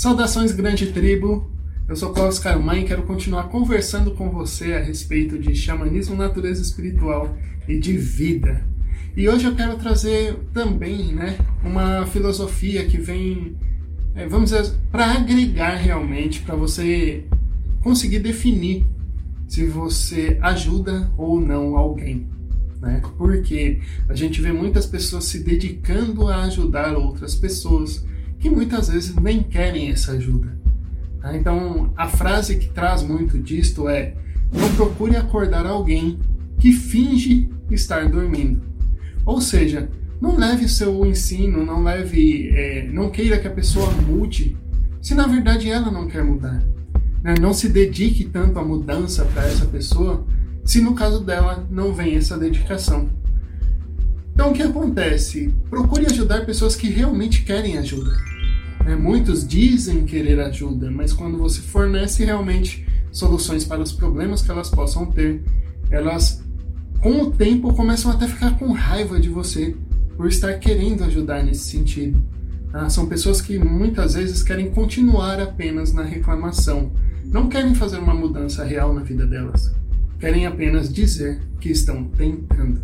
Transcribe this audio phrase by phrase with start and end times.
[0.00, 1.46] Saudações, grande tribo!
[1.86, 6.62] Eu sou Cláudio Carmãe e quero continuar conversando com você a respeito de xamanismo, natureza
[6.62, 7.36] espiritual
[7.68, 8.64] e de vida.
[9.14, 13.58] E hoje eu quero trazer também né, uma filosofia que vem,
[14.14, 17.26] é, vamos dizer, para agregar realmente, para você
[17.82, 18.86] conseguir definir
[19.46, 22.26] se você ajuda ou não alguém.
[22.80, 23.02] Né?
[23.18, 28.08] Porque a gente vê muitas pessoas se dedicando a ajudar outras pessoas
[28.40, 30.58] que muitas vezes nem querem essa ajuda.
[31.20, 31.36] Tá?
[31.36, 34.14] Então, a frase que traz muito disto é:
[34.52, 36.18] não procure acordar alguém
[36.58, 38.62] que finge estar dormindo.
[39.24, 39.88] Ou seja,
[40.20, 44.56] não leve seu ensino, não leve, é, não queira que a pessoa mude,
[45.00, 46.62] se na verdade ela não quer mudar.
[47.22, 47.34] Né?
[47.40, 50.26] Não se dedique tanto à mudança para essa pessoa,
[50.64, 53.08] se no caso dela não vem essa dedicação.
[54.32, 55.52] Então o que acontece?
[55.68, 58.16] Procure ajudar pessoas que realmente querem ajuda.
[58.84, 58.96] Né?
[58.96, 64.70] Muitos dizem querer ajuda, mas quando você fornece realmente soluções para os problemas que elas
[64.70, 65.42] possam ter,
[65.90, 66.42] elas
[67.00, 69.74] com o tempo começam até a ficar com raiva de você
[70.16, 72.22] por estar querendo ajudar nesse sentido.
[72.72, 76.92] Ah, são pessoas que muitas vezes querem continuar apenas na reclamação,
[77.24, 79.74] não querem fazer uma mudança real na vida delas,
[80.20, 82.80] querem apenas dizer que estão tentando.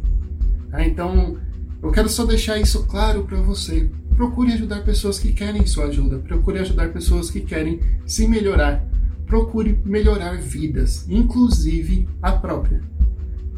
[0.76, 1.38] Ah, então,
[1.82, 3.88] eu quero só deixar isso claro para você.
[4.14, 6.18] Procure ajudar pessoas que querem sua ajuda.
[6.18, 8.84] Procure ajudar pessoas que querem se melhorar.
[9.24, 12.82] Procure melhorar vidas, inclusive a própria.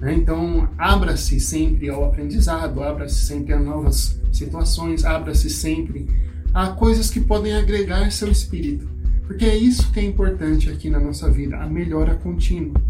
[0.01, 0.15] Né?
[0.15, 6.09] Então, abra-se sempre ao aprendizado, abra-se sempre a novas situações, abra-se sempre
[6.55, 8.89] a coisas que podem agregar seu espírito.
[9.27, 12.81] Porque é isso que é importante aqui na nossa vida, a melhora contínua.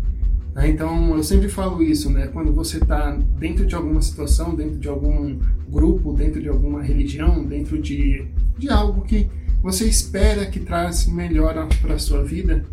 [0.59, 0.71] Né?
[0.71, 2.27] Então, eu sempre falo isso, né?
[2.27, 7.45] Quando você está dentro de alguma situação, dentro de algum grupo, dentro de alguma religião,
[7.45, 8.27] dentro de,
[8.59, 9.31] de algo que
[9.63, 12.65] você espera que traz melhora para a sua vida,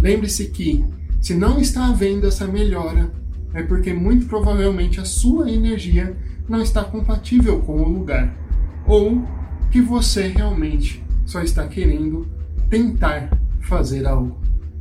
[0.00, 0.84] lembre-se que
[1.20, 3.08] se não está havendo essa melhora,
[3.54, 6.16] é porque muito provavelmente a sua energia
[6.48, 8.36] não está compatível com o lugar,
[8.84, 9.22] ou
[9.70, 12.26] que você realmente só está querendo
[12.68, 14.36] tentar fazer algo.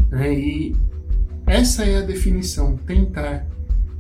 [0.10, 0.34] Né?
[0.34, 0.76] E
[1.48, 3.48] essa é a definição, tentar.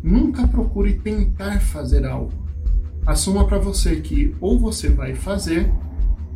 [0.03, 2.33] Nunca procure tentar fazer algo.
[3.05, 5.71] Assuma para você que ou você vai fazer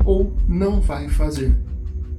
[0.06, 1.54] ou não vai fazer.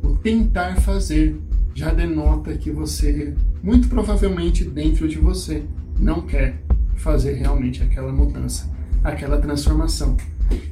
[0.02, 1.40] O tentar fazer
[1.74, 5.64] já denota que você, muito provavelmente dentro de você,
[5.98, 6.62] não quer
[6.96, 8.70] fazer realmente aquela mudança,
[9.02, 10.18] aquela transformação.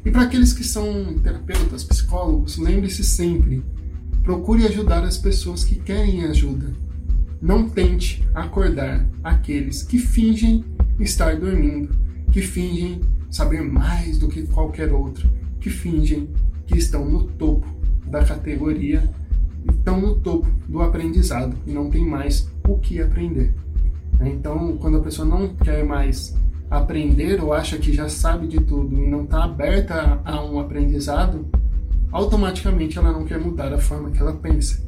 [0.04, 3.62] E para aqueles que são terapeutas, psicólogos, lembre-se sempre:
[4.22, 6.89] procure ajudar as pessoas que querem ajuda
[7.40, 10.64] não tente acordar aqueles que fingem
[10.98, 11.94] estar dormindo,
[12.30, 15.28] que fingem saber mais do que qualquer outro,
[15.60, 16.28] que fingem
[16.66, 17.66] que estão no topo
[18.06, 19.10] da categoria,
[19.68, 23.54] estão no topo do aprendizado e não tem mais o que aprender.
[24.20, 26.36] Então, quando a pessoa não quer mais
[26.70, 31.46] aprender ou acha que já sabe de tudo e não está aberta a um aprendizado,
[32.12, 34.82] automaticamente ela não quer mudar a forma que ela pensa.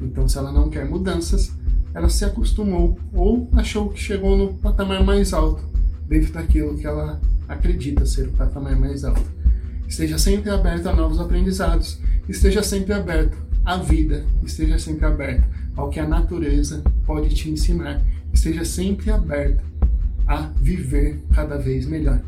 [0.00, 1.52] Então, se ela não quer mudanças,
[1.94, 5.62] ela se acostumou ou achou que chegou no patamar mais alto
[6.06, 9.24] dentro daquilo que ela acredita ser o patamar mais alto.
[9.86, 15.44] Esteja sempre aberto a novos aprendizados, esteja sempre aberto à vida, esteja sempre aberto
[15.76, 19.62] ao que a natureza pode te ensinar, esteja sempre aberto
[20.26, 22.20] a viver cada vez melhor.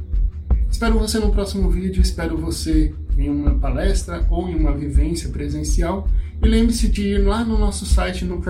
[0.71, 6.08] Espero você no próximo vídeo, espero você em uma palestra ou em uma vivência presencial.
[6.42, 8.41] E lembre-se de ir lá no nosso site no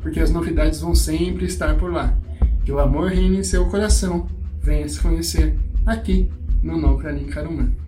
[0.00, 2.16] porque as novidades vão sempre estar por lá.
[2.64, 4.26] Que o amor reine em seu coração.
[4.62, 6.28] Venha se conhecer aqui
[6.62, 7.85] no No Canin Caruman.